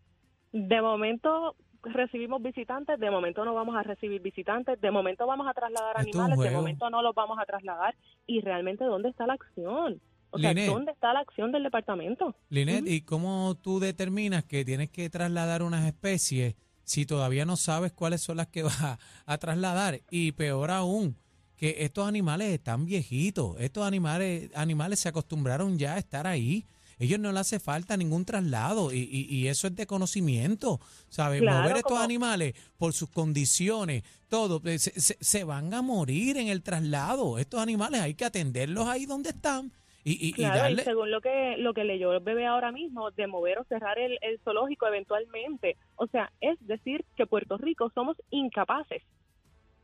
De 0.53 0.81
momento 0.81 1.57
recibimos 1.83 2.41
visitantes, 2.41 2.97
de 3.01 3.11
momento 3.11 3.45
no 3.45 3.53
vamos 3.53 3.75
a 3.75 3.83
recibir 3.83 4.23
visitantes, 4.23 4.81
de 4.81 4.91
momento 4.93 5.27
vamos 5.27 5.49
a 5.49 5.53
trasladar 5.53 5.99
animales, 5.99 6.39
de 6.39 6.53
momento 6.53 6.89
no 6.91 7.03
los 7.03 7.13
vamos 7.13 7.41
a 7.41 7.45
trasladar. 7.45 7.97
Y 8.25 8.41
realmente, 8.41 8.85
¿dónde 8.85 9.09
está 9.09 9.27
la 9.27 9.33
acción? 9.33 10.01
O 10.31 10.39
sea, 10.39 10.55
¿dónde 10.55 10.93
está 10.93 11.13
la 11.13 11.19
acción 11.19 11.51
del 11.51 11.65
departamento? 11.65 12.37
Linet, 12.49 12.87
¿y 12.87 13.01
cómo 13.01 13.57
tú 13.57 13.81
determinas 13.81 14.45
que 14.45 14.65
tienes 14.65 14.91
que 14.91 15.11
trasladar 15.11 15.65
unas 15.65 15.85
especies 15.87 16.55
si 16.85 17.05
todavía 17.05 17.45
no 17.45 17.57
sabes 17.57 17.91
cuáles 17.91 18.21
son 18.21 18.37
las 18.37 18.47
que 18.47 18.63
vas 18.63 19.01
a 19.27 19.39
trasladar? 19.39 20.03
Y 20.09 20.31
peor 20.31 20.71
aún, 20.71 21.17
que 21.63 21.85
estos 21.85 22.09
animales 22.09 22.49
están 22.49 22.87
viejitos, 22.87 23.55
estos 23.61 23.87
animales, 23.87 24.51
animales 24.57 24.99
se 24.99 25.09
acostumbraron 25.09 25.79
ya 25.79 25.95
a 25.95 25.99
estar 25.99 26.27
ahí. 26.27 26.67
Ellos 26.99 27.21
no 27.21 27.31
le 27.31 27.39
hace 27.39 27.61
falta 27.61 27.97
ningún 27.97 28.25
traslado 28.25 28.93
y, 28.93 29.29
y, 29.31 29.47
eso 29.47 29.69
es 29.69 29.77
de 29.77 29.87
conocimiento, 29.87 30.81
¿sabes? 31.09 31.41
Mover 31.41 31.77
estos 31.77 32.01
animales 32.01 32.55
por 32.77 32.93
sus 32.93 33.11
condiciones, 33.11 34.03
todo, 34.29 34.61
eh, 34.65 34.77
se, 34.81 35.17
se, 35.21 35.45
van 35.45 35.73
a 35.73 35.83
morir 35.83 36.37
en 36.37 36.49
el 36.49 36.65
traslado. 36.65 37.39
Estos 37.39 37.61
animales 37.61 38.01
hay 38.01 38.15
que 38.15 38.25
atenderlos 38.25 38.89
ahí 38.89 39.07
donde 39.07 39.31
están. 39.31 39.71
Y, 40.03 40.31
y, 40.31 40.33
claro, 40.33 40.75
y, 40.75 40.79
según 40.79 41.13
lo 41.13 41.21
que 41.21 41.55
lo 41.59 41.75
que 41.75 41.85
leyó 41.85 42.13
el 42.13 42.25
bebé 42.25 42.45
ahora 42.45 42.73
mismo, 42.73 43.13
de 43.13 43.29
mover 43.29 43.59
o 43.59 43.65
cerrar 43.65 44.01
el, 44.01 44.19
el 44.21 44.41
zoológico 44.41 44.89
eventualmente. 44.89 45.77
O 45.95 46.09
sea, 46.09 46.33
es 46.41 46.59
decir, 46.67 47.05
que 47.17 47.27
Puerto 47.27 47.57
Rico 47.57 47.89
somos 47.95 48.17
incapaces 48.31 49.05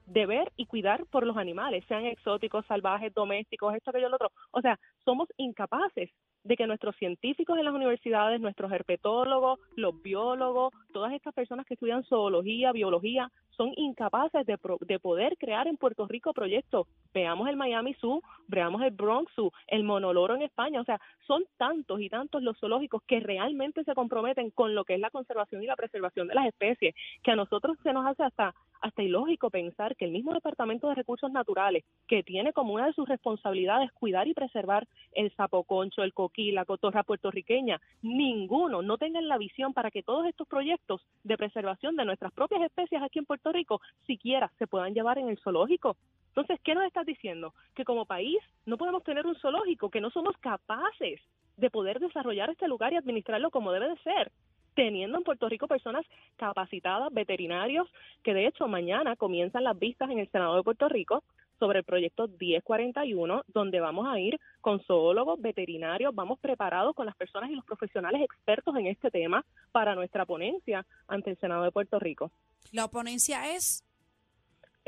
de 0.09 0.27
ver 0.27 0.53
y 0.57 0.67
cuidar 0.67 1.05
por 1.07 1.27
los 1.27 1.37
animales, 1.37 1.85
sean 1.87 2.05
exóticos, 2.07 2.65
salvajes, 2.67 3.13
domésticos, 3.15 3.75
esto, 3.75 3.91
aquello, 3.91 4.09
lo 4.09 4.17
otro. 4.17 4.33
O 4.53 4.61
sea, 4.61 4.79
somos 5.05 5.29
incapaces 5.37 6.11
de 6.49 6.57
que 6.57 6.67
nuestros 6.67 6.97
científicos 6.97 7.59
en 7.59 7.65
las 7.67 7.75
universidades, 7.75 8.41
nuestros 8.41 8.73
herpetólogos, 8.73 9.61
los 9.77 10.03
biólogos, 10.03 10.73
todas 10.95 11.13
estas 11.13 11.35
personas 11.35 11.67
que 11.67 11.75
estudian 11.75 12.05
zoología, 12.05 12.73
biología, 12.73 13.31
son 13.51 13.73
incapaces 13.77 14.47
de, 14.47 14.57
de 14.87 14.99
poder 14.99 15.37
crear 15.37 15.67
en 15.67 15.77
Puerto 15.77 16.07
Rico 16.07 16.33
proyectos. 16.33 16.87
Veamos 17.13 17.49
el 17.49 17.57
Miami 17.57 17.93
Zoo, 17.95 18.23
veamos 18.47 18.81
el 18.83 18.93
Bronx 18.93 19.31
Zoo, 19.35 19.53
el 19.67 19.85
Monoloro 19.85 20.37
en 20.37 20.43
España. 20.43 20.81
O 20.81 20.85
sea, 20.85 20.99
son 21.27 21.45
tantos 21.59 22.01
y 22.01 22.09
tantos 22.09 22.43
los 22.43 22.57
zoológicos 22.59 23.03
que 23.03 23.21
realmente 23.21 23.85
se 23.85 23.95
comprometen 23.95 24.51
con 24.51 24.75
lo 24.75 24.85
que 24.85 24.95
es 24.95 25.01
la 25.01 25.11
conservación 25.11 25.63
y 25.63 25.67
la 25.67 25.77
preservación 25.77 26.29
de 26.29 26.35
las 26.35 26.47
especies, 26.47 26.95
que 27.23 27.33
a 27.33 27.37
nosotros 27.37 27.77
se 27.83 27.93
nos 27.93 28.07
hace 28.07 28.23
hasta 28.23 28.55
hasta 28.81 29.03
ilógico 29.03 29.51
pensar 29.51 29.97
que 29.97 30.05
el 30.05 30.13
mismo 30.13 30.33
Departamento 30.33 30.89
de 30.89 30.95
Recursos 30.95 31.31
Naturales, 31.31 31.85
que 32.07 32.23
tiene 32.23 32.53
como 32.53 32.75
una 32.75 32.87
de 32.87 32.93
sus 32.93 33.09
responsabilidades 33.09 33.93
cuidar 33.93 34.29
y 34.29 34.35
preservar 34.35 34.87
el 35.13 35.35
sapoconcho, 35.35 36.03
el 36.03 36.15
coquí, 36.15 36.38
la 36.39 36.65
cotorra 36.65 37.03
puertorriqueña, 37.03 37.81
ninguno 38.03 38.81
no 38.83 38.97
tengan 38.97 39.29
la 39.29 39.39
visión 39.39 39.73
para 39.75 39.91
que 39.91 40.03
todos 40.03 40.27
estos 40.27 40.47
proyectos 40.47 41.03
de 41.25 41.37
preservación 41.37 41.97
de 41.97 42.05
nuestras 42.05 42.33
propias 42.33 42.63
especies 42.63 43.03
aquí 43.03 43.19
en 43.19 43.27
Puerto 43.27 43.53
Rico 43.53 43.81
siquiera 44.07 44.51
se 44.59 44.67
puedan 44.67 44.95
llevar 44.95 45.19
en 45.19 45.29
el 45.29 45.39
zoológico. 45.39 45.97
Entonces, 46.29 46.61
¿qué 46.63 46.75
nos 46.75 46.85
estás 46.85 47.05
diciendo? 47.05 47.55
Que 47.75 47.85
como 47.85 48.07
país 48.07 48.39
no 48.67 48.79
podemos 48.79 49.03
tener 49.03 49.27
un 49.27 49.35
zoológico, 49.37 49.91
que 49.91 50.01
no 50.01 50.11
somos 50.11 50.37
capaces 50.39 51.21
de 51.57 51.71
poder 51.71 51.99
desarrollar 51.99 52.51
este 52.51 52.69
lugar 52.69 52.93
y 52.93 52.97
administrarlo 52.97 53.51
como 53.51 53.73
debe 53.73 53.89
de 53.89 53.97
ser 53.99 54.31
teniendo 54.75 55.19
en 55.19 55.25
Puerto 55.25 55.49
Rico 55.49 55.67
personas 55.67 56.07
capacitadas, 56.37 57.13
veterinarios, 57.13 57.89
que 58.23 58.33
de 58.33 58.47
hecho 58.47 58.69
mañana 58.69 59.17
comienzan 59.17 59.65
las 59.65 59.77
vistas 59.77 60.09
en 60.09 60.21
el 60.21 60.31
Senado 60.31 60.55
de 60.55 60.63
Puerto 60.63 60.89
Rico 60.89 61.25
sobre 61.59 61.81
el 61.81 61.85
proyecto 61.85 62.29
1041, 62.29 63.43
donde 63.49 63.81
vamos 63.81 64.07
a 64.09 64.19
ir 64.19 64.39
con 64.61 64.81
zoólogos, 64.85 65.41
veterinarios, 65.41 66.15
vamos 66.15 66.39
preparados 66.39 66.95
con 66.95 67.07
las 67.07 67.17
personas 67.17 67.51
y 67.51 67.55
los 67.55 67.65
profesionales 67.65 68.23
expertos 68.23 68.77
en 68.77 68.87
este 68.87 69.11
tema 69.11 69.45
para 69.73 69.95
nuestra 69.95 70.25
ponencia 70.25 70.87
ante 71.07 71.31
el 71.31 71.39
Senado 71.39 71.65
de 71.65 71.73
Puerto 71.73 71.99
Rico. 71.99 72.31
La 72.73 72.89
ponencia 72.89 73.55
es 73.55 73.85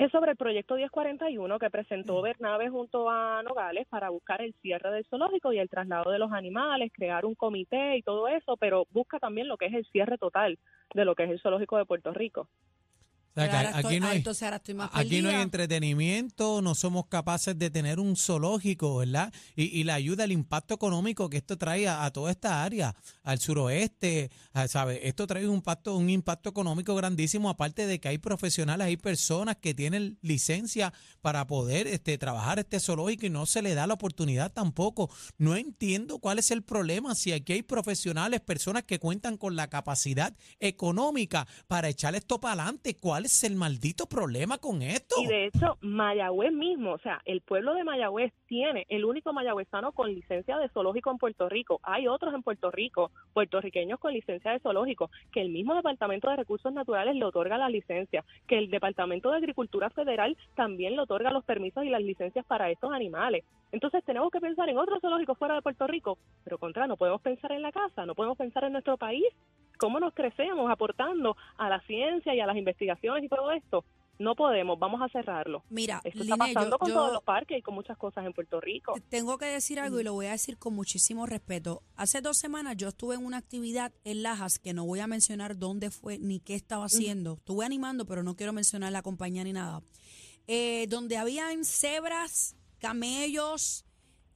es 0.00 0.10
sobre 0.12 0.30
el 0.30 0.38
proyecto 0.38 0.76
1041 0.76 1.58
que 1.58 1.68
presentó 1.68 2.22
Bernabe 2.22 2.70
junto 2.70 3.10
a 3.10 3.42
Nogales 3.42 3.86
para 3.86 4.08
buscar 4.08 4.40
el 4.40 4.54
cierre 4.62 4.90
del 4.90 5.04
zoológico 5.04 5.52
y 5.52 5.58
el 5.58 5.68
traslado 5.68 6.10
de 6.10 6.18
los 6.18 6.32
animales, 6.32 6.90
crear 6.90 7.26
un 7.26 7.34
comité 7.34 7.98
y 7.98 8.02
todo 8.02 8.26
eso, 8.26 8.56
pero 8.56 8.86
busca 8.92 9.18
también 9.18 9.46
lo 9.46 9.58
que 9.58 9.66
es 9.66 9.74
el 9.74 9.84
cierre 9.92 10.16
total 10.16 10.58
de 10.94 11.04
lo 11.04 11.14
que 11.14 11.24
es 11.24 11.30
el 11.30 11.40
zoológico 11.40 11.76
de 11.76 11.84
Puerto 11.84 12.14
Rico. 12.14 12.48
O 13.30 13.40
sea, 13.40 13.49
que 13.50 13.56
Ahora 13.56 13.70
estoy- 13.70 13.84
aquí 13.94 14.00
no 14.00 14.06
hay, 14.08 14.16
entonces 14.18 14.42
ahora 14.42 14.56
estoy 14.56 14.75
más 14.75 14.90
aquí 14.92 15.22
no 15.22 15.28
hay 15.28 15.34
entretenimiento, 15.42 16.62
no 16.62 16.75
somos 16.75 17.06
capaces 17.06 17.58
de 17.58 17.70
tener 17.70 18.00
un 18.00 18.16
zoológico, 18.16 18.96
¿verdad? 18.96 19.32
Y, 19.56 19.64
y 19.78 19.84
la 19.84 19.94
ayuda, 19.94 20.25
el 20.25 20.32
impacto 20.32 20.75
económico 20.75 21.30
que 21.30 21.37
esto 21.38 21.56
trae 21.56 21.87
a, 21.88 22.04
a 22.04 22.10
toda 22.12 22.30
esta 22.32 22.64
área, 22.64 22.94
al 23.22 23.38
suroeste, 23.40 24.30
a- 24.52 24.66
¿sabe? 24.68 25.06
Esto 25.08 25.26
trae 25.26 25.46
un 25.49 25.56
impacto, 25.56 25.96
un 25.96 26.10
impacto 26.10 26.50
económico 26.50 26.94
grandísimo, 26.94 27.49
aparte 27.50 27.87
de 27.87 28.00
que 28.00 28.08
hay 28.08 28.18
profesionales, 28.18 28.87
hay 28.87 28.96
personas 28.96 29.56
que 29.56 29.75
tienen 29.75 30.18
licencia 30.22 30.92
para 31.20 31.46
poder 31.46 31.87
este, 31.87 32.18
trabajar 32.18 32.58
este 32.58 32.80
zoológico 32.80 33.26
y 33.26 33.30
no 33.30 33.46
se 33.46 33.62
le 33.62 33.75
da 33.75 33.87
la 33.87 33.94
oportunidad 33.94 34.52
tampoco. 34.52 35.10
No 35.38 35.56
entiendo 35.56 36.18
cuál 36.18 36.38
es 36.38 36.50
el 36.50 36.62
problema, 36.62 37.14
si 37.14 37.32
aquí 37.32 37.52
hay 37.52 37.62
profesionales, 37.62 38.40
personas 38.40 38.82
que 38.84 38.99
cuentan 38.99 39.37
con 39.37 39.56
la 39.56 39.68
capacidad 39.68 40.34
económica 40.58 41.46
para 41.68 41.88
echar 41.88 42.14
esto 42.14 42.40
para 42.40 42.54
adelante, 42.64 42.96
¿cuál 42.96 43.19
es 43.24 43.44
el 43.44 43.56
maldito 43.56 44.06
problema 44.06 44.58
con 44.58 44.82
esto? 44.82 45.16
Y 45.20 45.26
de 45.26 45.46
hecho, 45.46 45.78
Mayagüez 45.80 46.52
mismo, 46.52 46.92
o 46.92 46.98
sea, 46.98 47.20
el 47.24 47.40
pueblo 47.40 47.74
de 47.74 47.84
Mayagüez 47.84 48.32
tiene 48.46 48.86
el 48.88 49.04
único 49.04 49.32
mayagüezano 49.32 49.92
con 49.92 50.12
licencia 50.12 50.58
de 50.58 50.68
zoológico 50.68 51.10
en 51.10 51.18
Puerto 51.18 51.48
Rico. 51.48 51.80
Hay 51.82 52.08
otros 52.08 52.34
en 52.34 52.42
Puerto 52.42 52.70
Rico, 52.70 53.10
puertorriqueños 53.32 53.98
con 53.98 54.12
licencia 54.12 54.52
de 54.52 54.60
zoológico, 54.60 55.10
que 55.32 55.40
el 55.40 55.50
mismo 55.50 55.74
Departamento 55.74 56.28
de 56.28 56.36
Recursos 56.36 56.72
Naturales 56.72 57.16
le 57.16 57.24
otorga 57.24 57.58
la 57.58 57.68
licencia, 57.68 58.24
que 58.46 58.58
el 58.58 58.70
Departamento 58.70 59.30
de 59.30 59.36
Agricultura 59.36 59.90
Federal 59.90 60.36
también 60.54 60.96
le 60.96 61.02
otorga 61.02 61.30
los 61.30 61.44
permisos 61.44 61.84
y 61.84 61.90
las 61.90 62.02
licencias 62.02 62.44
para 62.46 62.70
estos 62.70 62.92
animales. 62.92 63.44
Entonces 63.72 64.04
tenemos 64.04 64.30
que 64.30 64.40
pensar 64.40 64.68
en 64.68 64.78
otros 64.78 65.00
zoológicos 65.00 65.38
fuera 65.38 65.54
de 65.54 65.62
Puerto 65.62 65.86
Rico, 65.86 66.18
pero 66.44 66.58
contra, 66.58 66.86
no 66.86 66.96
podemos 66.96 67.20
pensar 67.20 67.52
en 67.52 67.62
la 67.62 67.72
casa, 67.72 68.04
no 68.04 68.14
podemos 68.14 68.36
pensar 68.36 68.64
en 68.64 68.72
nuestro 68.72 68.96
país. 68.96 69.24
¿Cómo 69.80 69.99
nos 69.99 70.12
crecemos 70.12 70.70
aportando 70.70 71.38
a 71.56 71.70
la 71.70 71.80
ciencia 71.87 72.34
y 72.34 72.40
a 72.40 72.46
las 72.46 72.56
investigaciones 72.56 73.25
y 73.25 73.28
todo 73.28 73.50
esto? 73.50 73.84
No 74.18 74.37
podemos, 74.37 74.78
vamos 74.78 75.00
a 75.00 75.08
cerrarlo. 75.08 75.64
Mira, 75.70 76.02
Esto 76.04 76.22
está 76.22 76.37
pasando 76.37 76.72
yo, 76.72 76.78
con 76.78 76.88
yo 76.88 76.94
todos 76.94 77.12
los 77.14 77.22
parques 77.22 77.58
y 77.58 77.62
con 77.62 77.75
muchas 77.75 77.96
cosas 77.96 78.26
en 78.26 78.34
Puerto 78.34 78.60
Rico. 78.60 78.94
tengo 79.08 79.38
que 79.38 79.46
decir 79.46 79.80
algo 79.80 79.99
y 79.99 80.04
lo 80.04 80.12
voy 80.12 80.26
a 80.26 80.32
decir 80.32 80.58
con 80.58 80.75
muchísimo 80.75 81.25
respeto. 81.25 81.82
Hace 81.96 82.20
dos 82.20 82.37
semanas 82.37 82.76
yo 82.76 82.88
estuve 82.88 83.14
en 83.14 83.25
una 83.25 83.38
actividad 83.38 83.94
en 84.04 84.22
Lajas 84.22 84.58
que 84.58 84.75
no 84.75 84.84
voy 84.84 85.00
a 85.00 85.06
mencionar 85.06 85.56
dónde 85.56 85.90
fue 85.90 86.18
ni 86.18 86.38
qué 86.40 86.54
estaba 86.54 86.84
haciendo. 86.84 87.37
Estuve 87.38 87.64
animando, 87.64 88.04
pero 88.04 88.22
no 88.22 88.37
quiero 88.37 88.52
mencionar 88.52 88.92
la 88.92 89.00
compañía 89.00 89.42
ni 89.42 89.54
nada. 89.54 89.80
Eh, 90.46 90.87
donde 90.90 91.16
habían 91.16 91.64
cebras, 91.64 92.56
camellos, 92.78 93.87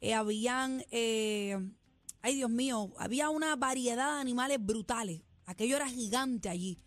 eh, 0.01 0.15
habían, 0.15 0.83
eh, 0.93 1.59
ay 2.23 2.37
Dios 2.37 2.49
mío, 2.49 2.95
había 2.99 3.29
una 3.29 3.55
variedad 3.57 4.15
de 4.15 4.21
animales 4.23 4.57
brutales. 4.65 5.24
Aquello 5.47 5.77
era 5.77 5.89
gigante 5.89 6.49
allí. 6.49 6.79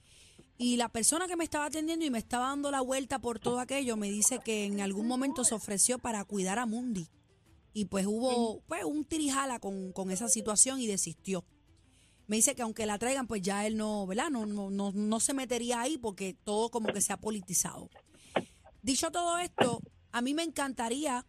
Y 0.58 0.78
la 0.78 0.90
persona 0.90 1.28
que 1.28 1.36
me 1.36 1.44
estaba 1.44 1.66
atendiendo 1.66 2.04
y 2.04 2.10
me 2.10 2.18
estaba 2.18 2.48
dando 2.48 2.72
la 2.72 2.82
vuelta 2.82 3.20
por 3.20 3.40
todo 3.40 3.60
aquello 3.60 3.96
me 3.96 4.10
dice 4.10 4.40
que 4.40 4.66
en 4.66 4.82
algún 4.82 5.08
momento 5.08 5.44
se 5.44 5.54
ofreció 5.54 6.00
para 6.00 6.24
cuidar 6.24 6.58
a 6.58 6.66
Mundi. 6.66 7.08
Y 7.74 7.86
pues 7.86 8.08
hubo 8.08 8.62
pues, 8.68 8.84
un 8.84 9.06
tirijala 9.06 9.60
con, 9.60 9.92
con 9.92 10.10
esa 10.10 10.28
situación 10.30 10.82
y 10.82 10.88
desistió. 10.88 11.46
Me 12.26 12.36
dice 12.36 12.56
que 12.56 12.64
aunque 12.64 12.88
la 12.88 12.98
traigan, 12.98 13.28
pues 13.28 13.42
ya 13.44 13.68
él 13.68 13.78
no, 13.78 14.08
¿verdad? 14.08 14.30
No, 14.32 14.46
no, 14.46 14.72
no, 14.72 14.92
no 14.92 15.20
se 15.20 15.34
metería 15.34 15.82
ahí 15.82 15.98
porque 15.98 16.34
todo 16.34 16.70
como 16.70 16.92
que 16.92 17.02
se 17.02 17.14
ha 17.14 17.18
politizado. 17.18 17.90
Dicho 18.82 19.12
todo 19.12 19.38
esto, 19.38 19.82
a 20.12 20.22
mí 20.22 20.34
me 20.34 20.44
encantaría 20.44 21.26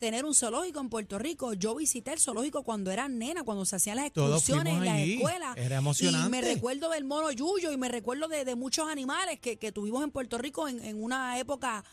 tener 0.00 0.24
un 0.24 0.34
zoológico 0.34 0.80
en 0.80 0.88
Puerto 0.88 1.18
Rico. 1.18 1.52
Yo 1.52 1.74
visité 1.76 2.12
el 2.12 2.18
zoológico 2.18 2.62
cuando 2.64 2.90
era 2.90 3.06
nena, 3.06 3.44
cuando 3.44 3.64
se 3.66 3.76
hacían 3.76 3.96
las 3.96 4.06
excursiones 4.06 4.74
en 4.74 4.84
las 4.84 4.94
allí. 4.94 5.14
escuelas. 5.16 5.56
Era 5.58 5.76
Y 5.76 5.78
emocionante. 5.78 6.28
me 6.30 6.40
recuerdo 6.40 6.88
del 6.90 7.04
mono 7.04 7.30
yuyo 7.30 7.70
y 7.70 7.76
me 7.76 7.88
recuerdo 7.88 8.26
de, 8.26 8.44
de 8.44 8.54
muchos 8.56 8.88
animales 8.88 9.38
que, 9.38 9.58
que 9.58 9.70
tuvimos 9.72 10.02
en 10.02 10.10
Puerto 10.10 10.38
Rico 10.38 10.66
en, 10.66 10.82
en 10.84 11.00
una 11.02 11.38
época 11.38 11.84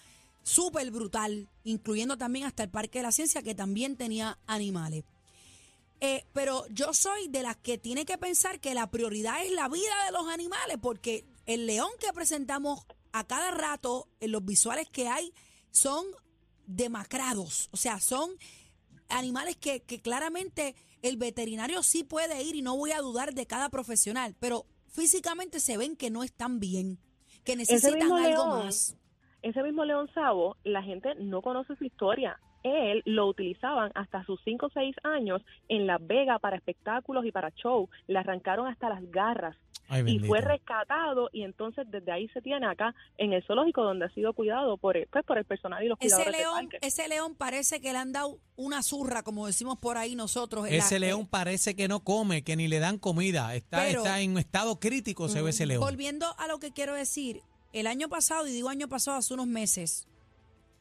súper 0.41 0.89
brutal, 0.89 1.49
incluyendo 1.65 2.17
también 2.17 2.45
hasta 2.45 2.63
el 2.63 2.69
Parque 2.69 2.99
de 2.99 3.03
la 3.03 3.11
Ciencia, 3.11 3.43
que 3.43 3.53
también 3.53 3.97
tenía 3.97 4.39
animales. 4.47 5.03
Eh, 5.99 6.23
pero 6.31 6.65
yo 6.69 6.93
soy 6.93 7.27
de 7.27 7.43
las 7.43 7.57
que 7.57 7.77
tiene 7.77 8.05
que 8.05 8.17
pensar 8.17 8.61
que 8.61 8.73
la 8.73 8.89
prioridad 8.89 9.43
es 9.45 9.51
la 9.51 9.67
vida 9.67 10.05
de 10.05 10.11
los 10.13 10.27
animales, 10.27 10.77
porque 10.81 11.25
el 11.45 11.65
león 11.67 11.89
que 11.99 12.13
presentamos 12.13 12.85
a 13.11 13.25
cada 13.25 13.51
rato 13.51 14.07
en 14.21 14.31
los 14.31 14.45
visuales 14.45 14.87
que 14.89 15.09
hay 15.09 15.33
son 15.71 16.05
demacrados, 16.67 17.69
o 17.71 17.77
sea, 17.77 17.99
son 17.99 18.29
animales 19.09 19.55
que, 19.55 19.81
que 19.81 20.01
claramente 20.01 20.75
el 21.01 21.17
veterinario 21.17 21.81
sí 21.83 22.03
puede 22.03 22.43
ir 22.43 22.55
y 22.55 22.61
no 22.61 22.75
voy 22.77 22.91
a 22.91 23.01
dudar 23.01 23.33
de 23.33 23.45
cada 23.45 23.69
profesional, 23.69 24.35
pero 24.39 24.65
físicamente 24.87 25.59
se 25.59 25.77
ven 25.77 25.95
que 25.95 26.09
no 26.09 26.23
están 26.23 26.59
bien, 26.59 26.99
que 27.45 27.55
necesitan 27.55 28.01
algo 28.01 28.19
león, 28.19 28.49
más. 28.65 28.97
Ese 29.41 29.63
mismo 29.63 29.85
león 29.85 30.09
sabo, 30.13 30.57
la 30.63 30.83
gente 30.83 31.15
no 31.15 31.41
conoce 31.41 31.75
su 31.75 31.85
historia. 31.85 32.39
Él 32.63 33.03
lo 33.05 33.27
utilizaban 33.27 33.91
hasta 33.95 34.25
sus 34.25 34.41
5 34.43 34.65
o 34.65 34.69
6 34.69 34.95
años 35.03 35.41
en 35.69 35.87
Las 35.87 36.05
Vegas 36.05 36.41
para 36.41 36.57
espectáculos 36.57 37.25
y 37.25 37.31
para 37.31 37.51
show. 37.51 37.87
Le 38.07 38.17
arrancaron 38.17 38.67
hasta 38.67 38.89
las 38.89 39.09
garras 39.09 39.55
Ay, 39.89 40.03
y 40.07 40.19
fue 40.19 40.41
rescatado 40.41 41.29
y 41.31 41.43
entonces 41.43 41.85
desde 41.89 42.11
ahí 42.11 42.27
se 42.29 42.41
tiene 42.41 42.65
acá 42.67 42.93
en 43.17 43.31
el 43.33 43.41
zoológico 43.45 43.83
donde 43.83 44.05
ha 44.05 44.09
sido 44.09 44.33
cuidado 44.33 44.77
por 44.77 44.97
el, 44.97 45.07
pues, 45.07 45.23
por 45.25 45.37
el 45.37 45.45
personal 45.45 45.83
y 45.83 45.87
los 45.87 45.97
Ese 46.01 46.07
cuidadores 46.15 46.33
del 46.33 46.41
león, 46.41 46.55
parque. 46.69 46.77
ese 46.87 47.07
león 47.07 47.35
parece 47.35 47.79
que 47.81 47.91
le 47.93 47.97
han 47.99 48.11
dado 48.11 48.39
una 48.57 48.83
zurra, 48.83 49.23
como 49.23 49.47
decimos 49.47 49.77
por 49.79 49.97
ahí 49.97 50.15
nosotros. 50.15 50.63
la- 50.69 50.75
Ese 50.75 50.99
león 50.99 51.25
parece 51.27 51.75
que 51.75 51.87
no 51.87 52.01
come, 52.01 52.43
que 52.43 52.55
ni 52.55 52.67
le 52.67 52.79
dan 52.79 52.97
comida. 52.99 53.55
Está, 53.55 53.77
Pero- 53.85 54.01
está 54.03 54.19
en 54.19 54.37
estado 54.37 54.79
crítico, 54.79 55.29
se 55.29 55.41
ve 55.41 55.51
ese 55.51 55.65
león. 55.65 55.81
Volviendo 55.81 56.25
a 56.37 56.47
lo 56.47 56.59
que 56.59 56.71
quiero 56.73 56.93
decir, 56.93 57.41
el 57.73 57.87
año 57.87 58.09
pasado, 58.09 58.47
y 58.47 58.51
digo 58.51 58.69
año 58.69 58.87
pasado, 58.89 59.17
hace 59.17 59.33
unos 59.33 59.47
meses, 59.47 60.07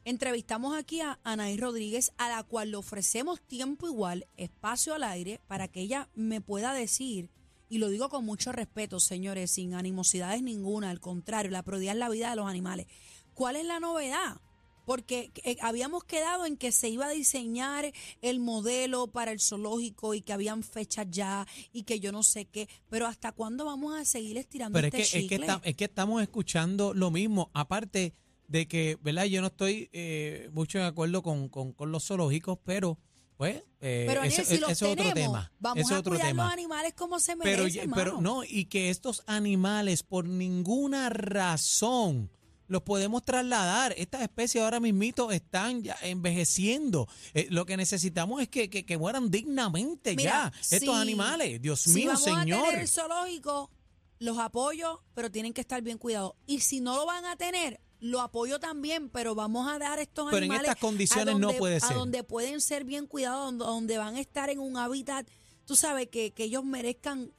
entrevistamos 0.05 0.75
aquí 0.75 1.01
a 1.01 1.19
Anaí 1.23 1.57
Rodríguez, 1.57 2.13
a 2.17 2.29
la 2.29 2.43
cual 2.43 2.71
le 2.71 2.77
ofrecemos 2.77 3.41
tiempo 3.41 3.87
igual, 3.87 4.25
espacio 4.37 4.93
al 4.93 5.03
aire, 5.03 5.39
para 5.47 5.67
que 5.67 5.81
ella 5.81 6.07
me 6.15 6.39
pueda 6.41 6.73
decir, 6.73 7.29
y 7.69 7.77
lo 7.79 7.89
digo 7.89 8.09
con 8.09 8.25
mucho 8.25 8.51
respeto, 8.51 8.99
señores, 8.99 9.51
sin 9.51 9.73
animosidades 9.73 10.41
ninguna, 10.41 10.89
al 10.89 10.99
contrario, 10.99 11.51
la 11.51 11.63
es 11.93 11.97
la 11.97 12.09
vida 12.09 12.29
de 12.29 12.35
los 12.35 12.47
animales. 12.47 12.87
¿Cuál 13.33 13.55
es 13.55 13.65
la 13.65 13.79
novedad? 13.79 14.41
Porque 14.85 15.31
eh, 15.43 15.57
habíamos 15.61 16.05
quedado 16.05 16.45
en 16.45 16.55
que 16.55 16.71
se 16.71 16.87
iba 16.87 17.07
a 17.07 17.11
diseñar 17.11 17.91
el 18.21 18.39
modelo 18.39 19.07
para 19.07 19.31
el 19.33 19.41
zoológico 19.41 20.13
y 20.13 20.21
que 20.21 20.31
habían 20.31 20.63
fechas 20.63 21.07
ya 21.09 21.45
y 21.73 21.83
que 21.83 21.99
yo 21.99 22.13
no 22.13 22.23
sé 22.23 22.45
qué, 22.45 22.69
pero 22.89 23.05
¿hasta 23.05 23.33
cuándo 23.33 23.65
vamos 23.65 23.95
a 23.99 24.05
seguir 24.05 24.37
estirando 24.37 24.77
Pero 24.77 24.87
es 24.87 24.93
este 24.93 25.11
que, 25.11 25.23
es, 25.25 25.29
que 25.29 25.35
esta- 25.35 25.61
es 25.65 25.75
que 25.75 25.83
estamos 25.85 26.21
escuchando 26.21 26.93
lo 26.93 27.11
mismo. 27.11 27.51
Aparte 27.53 28.13
de 28.47 28.65
que, 28.69 28.97
¿verdad? 29.03 29.25
Yo 29.25 29.41
no 29.41 29.47
estoy 29.47 29.89
eh, 29.91 30.49
mucho 30.53 30.77
de 30.79 30.85
acuerdo 30.85 31.21
con, 31.21 31.49
con, 31.49 31.73
con 31.73 31.91
los 31.91 32.05
zoológicos, 32.07 32.57
pero, 32.63 32.97
pues, 33.37 33.63
eh, 33.81 34.05
pero 34.07 34.21
Aniel, 34.21 34.41
eso, 34.41 34.49
si 34.51 34.57
los 34.59 34.71
eso 34.71 34.85
es 34.87 34.91
otro 34.93 35.13
tema. 35.13 35.51
vamos 35.59 35.85
eso 35.85 35.95
a 35.95 35.99
otro 35.99 36.11
cuidar 36.13 36.27
tema. 36.27 36.43
los 36.45 36.53
animales 36.53 36.93
como 36.95 37.19
se 37.19 37.35
merecen, 37.35 37.91
pero 37.91 38.15
mano. 38.15 38.21
no, 38.39 38.43
y 38.43 38.65
que 38.65 38.89
estos 38.89 39.23
animales, 39.27 40.01
por 40.03 40.25
ninguna 40.27 41.09
razón, 41.09 42.31
los 42.67 42.81
podemos 42.81 43.23
trasladar. 43.23 43.93
Estas 43.97 44.21
especies 44.23 44.63
ahora 44.63 44.79
mismito 44.79 45.31
están 45.31 45.83
ya 45.83 45.95
envejeciendo. 46.01 47.07
Eh, 47.33 47.47
lo 47.49 47.65
que 47.65 47.77
necesitamos 47.77 48.41
es 48.41 48.49
que, 48.49 48.69
que, 48.69 48.85
que 48.85 48.97
mueran 48.97 49.29
dignamente 49.31 50.15
Mira, 50.15 50.51
ya 50.51 50.77
estos 50.77 50.95
si- 50.95 51.01
animales. 51.01 51.61
Dios 51.61 51.79
si 51.81 51.91
mío, 51.91 52.07
vamos 52.07 52.23
señor. 52.23 52.59
a 52.59 52.63
tener 52.69 52.81
el 52.81 52.87
zoológico, 52.89 53.71
los 54.19 54.37
apoyo, 54.39 55.01
pero 55.13 55.31
tienen 55.31 55.53
que 55.53 55.61
estar 55.61 55.81
bien 55.81 55.97
cuidados. 55.97 56.33
Y 56.45 56.59
si 56.61 56.81
no 56.81 56.95
lo 56.97 57.05
van 57.05 57.23
a 57.25 57.35
tener, 57.37 57.79
lo 57.99 58.21
apoyo 58.21 58.59
también, 58.59 59.09
pero 59.09 59.33
vamos 59.35 59.67
a 59.67 59.79
dar 59.79 59.99
estos 59.99 60.25
Pero 60.25 60.37
en 60.37 60.43
animales 60.43 60.69
estas 60.69 60.81
condiciones 60.81 61.35
a 61.35 61.37
no 61.39 61.47
donde- 61.47 61.59
puede 61.59 61.75
a 61.77 61.79
ser. 61.79 61.97
donde 61.97 62.23
pueden 62.23 62.61
ser 62.61 62.83
bien 62.83 63.07
cuidados, 63.07 63.45
donde, 63.45 63.65
donde 63.65 63.97
van 63.97 64.15
a 64.15 64.19
estar 64.19 64.49
en 64.49 64.59
un 64.59 64.77
hábitat, 64.77 65.27
tú 65.65 65.75
sabes, 65.75 66.07
que, 66.09 66.31
que 66.31 66.43
ellos 66.45 66.63
merezcan 66.63 67.31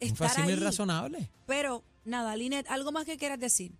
estar 0.00 0.40
ahí. 0.40 0.54
razonable. 0.56 1.30
Pero 1.46 1.84
nada, 2.04 2.34
Linet, 2.36 2.66
¿algo 2.70 2.90
más 2.92 3.04
que 3.04 3.16
quieras 3.16 3.38
decir? 3.38 3.72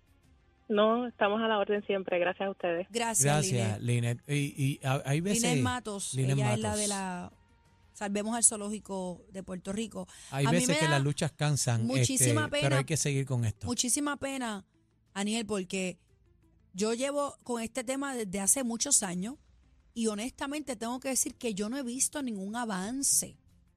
No, 0.68 1.06
estamos 1.06 1.40
a 1.42 1.48
la 1.48 1.58
orden 1.58 1.84
siempre, 1.86 2.18
gracias 2.18 2.46
a 2.46 2.50
ustedes. 2.50 2.86
Gracias, 2.90 3.24
Gracias, 3.24 3.80
Linet. 3.82 4.22
Linet. 4.26 4.30
Y, 4.30 4.64
y 4.82 4.86
a- 4.86 5.02
hay 5.04 5.20
veces. 5.20 5.42
Linet 5.42 5.62
Matos, 5.62 6.14
Linet 6.14 6.36
ella 6.36 6.54
es 6.54 6.60
la 6.60 6.76
de 6.76 6.88
la 6.88 7.32
Salvemos 7.94 8.34
al 8.34 8.42
Zoológico 8.42 9.22
de 9.32 9.42
Puerto 9.42 9.70
Rico. 9.72 10.08
Hay 10.30 10.46
a 10.46 10.50
mí 10.50 10.56
veces 10.56 10.68
me 10.70 10.78
que 10.78 10.84
da 10.86 10.90
las 10.92 11.02
luchas 11.02 11.30
cansan. 11.32 11.86
muchísima 11.86 12.42
este, 12.44 12.50
pena. 12.50 12.62
Pero 12.68 12.76
hay 12.78 12.84
que 12.84 12.96
seguir 12.96 13.26
con 13.26 13.44
esto. 13.44 13.66
Muchísima 13.66 14.16
pena, 14.16 14.64
Aniel, 15.14 15.46
porque 15.46 15.98
yo 16.74 16.94
llevo 16.94 17.36
con 17.42 17.62
este 17.62 17.84
tema 17.84 18.14
desde 18.14 18.40
hace 18.40 18.64
muchos 18.64 19.02
años 19.02 19.36
y 19.94 20.06
honestamente 20.06 20.74
tengo 20.76 21.00
que 21.00 21.08
decir 21.10 21.34
que 21.34 21.54
yo 21.54 21.68
no 21.68 21.76
he 21.76 21.82
visto 21.82 22.22
ningún 22.22 22.56
avance. 22.56 23.36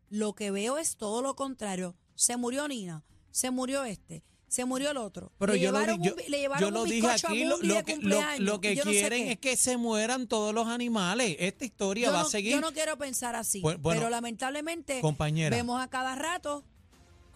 Lo 0.09 0.33
que 0.33 0.51
veo 0.51 0.77
es 0.77 0.95
todo 0.95 1.21
lo 1.21 1.35
contrario. 1.35 1.95
Se 2.15 2.37
murió 2.37 2.67
Nina, 2.67 3.03
se 3.31 3.51
murió 3.51 3.83
este, 3.83 4.23
se 4.47 4.63
murió 4.63 4.91
el 4.91 4.97
otro. 4.97 5.33
Pero 5.37 5.53
le 5.53 5.59
yo 5.59 5.71
lo, 5.73 5.79
llevaron 5.79 5.99
un 5.99 6.07
yo, 6.07 6.15
bi- 6.15 6.23
le 6.29 6.39
llevaron 6.39 6.61
yo 6.61 6.67
un 6.69 6.73
lo 6.73 6.83
dije 6.85 7.07
aquí, 7.09 7.43
lo, 7.43 7.57
lo 7.57 7.83
que, 7.83 7.97
lo, 7.97 8.21
lo 8.39 8.53
no 8.57 8.61
sé 8.61 8.83
quieren 8.83 9.27
es 9.27 9.39
que 9.39 9.57
se 9.57 9.75
mueran 9.75 10.27
todos 10.27 10.53
los 10.55 10.67
animales. 10.67 11.35
Esta 11.39 11.65
historia 11.65 12.07
yo 12.07 12.13
va 12.13 12.21
no, 12.21 12.27
a 12.27 12.29
seguir. 12.29 12.51
yo 12.53 12.61
no 12.61 12.71
quiero 12.71 12.97
pensar 12.97 13.35
así, 13.35 13.59
bueno, 13.59 13.81
pero 13.83 14.09
lamentablemente 14.09 15.01
compañera, 15.01 15.53
vemos 15.57 15.81
a 15.81 15.89
cada 15.89 16.15
rato 16.15 16.63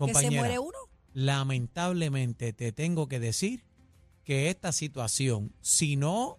que 0.05 0.13
se 0.13 0.31
muere 0.31 0.59
uno. 0.59 0.77
lamentablemente 1.13 2.53
te 2.53 2.71
tengo 2.71 3.07
que 3.09 3.19
decir 3.19 3.63
que 4.29 4.51
esta 4.51 4.71
situación, 4.71 5.51
si 5.59 5.95
no 5.95 6.37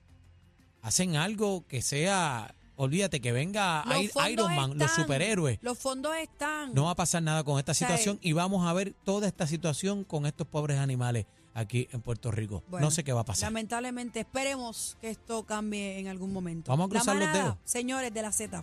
hacen 0.81 1.17
algo 1.17 1.67
que 1.67 1.83
sea, 1.83 2.55
olvídate, 2.77 3.21
que 3.21 3.33
venga 3.33 3.85
Iron 4.31 4.55
Man, 4.55 4.79
los 4.79 4.93
superhéroes, 4.93 5.59
Los 5.61 5.77
fondos 5.77 6.15
están. 6.15 6.73
no 6.73 6.85
va 6.85 6.93
a 6.93 6.95
pasar 6.95 7.21
nada 7.21 7.43
con 7.43 7.59
esta 7.59 7.75
situación 7.75 8.21
y 8.23 8.31
vamos 8.33 8.65
a 8.65 8.73
ver 8.75 8.95
toda 9.05 9.27
esta 9.27 9.49
situación 9.49 10.05
con 10.05 10.25
estos 10.27 10.47
pobres 10.47 10.79
animales 10.79 11.27
aquí 11.53 11.89
en 11.91 12.01
Puerto 12.01 12.31
Rico. 12.31 12.63
Bueno, 12.69 12.87
no 12.87 12.91
sé 12.93 13.03
qué 13.03 13.13
va 13.13 13.23
a 13.23 13.25
pasar. 13.25 13.49
Lamentablemente, 13.49 14.21
esperemos 14.21 14.97
que 15.01 15.11
esto 15.11 15.43
cambie 15.45 15.99
en 15.99 16.07
algún 16.07 16.33
momento. 16.33 16.71
Vamos 16.71 16.87
a 16.87 16.91
cruzar 16.91 17.17
La 17.17 17.25
los 17.25 17.35
dedos. 17.35 17.57
Señores 17.65 18.15
de 18.15 18.23
la 18.23 18.31
Z. 18.31 18.63